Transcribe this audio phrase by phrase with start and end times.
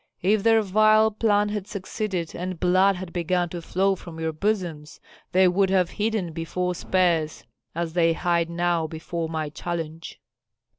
[0.23, 4.99] If their vile plan had succeeded and blood had begun to flow from your bosoms,
[5.31, 7.43] they would have hidden before spears
[7.75, 10.19] as they hide now before my challenge."